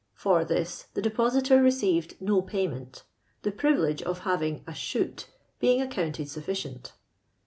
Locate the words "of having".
4.01-4.63